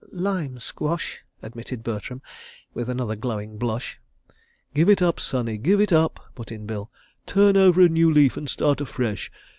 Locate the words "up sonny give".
4.99-5.79